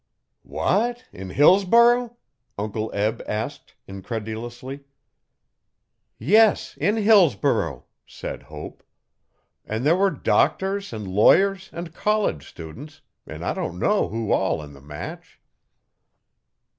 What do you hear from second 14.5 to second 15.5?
in the match.'